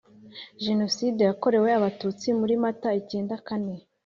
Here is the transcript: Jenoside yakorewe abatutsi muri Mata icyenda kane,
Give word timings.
Jenoside 0.63 1.21
yakorewe 1.29 1.69
abatutsi 1.77 2.27
muri 2.39 2.53
Mata 2.63 2.89
icyenda 3.01 3.35
kane, 3.47 3.75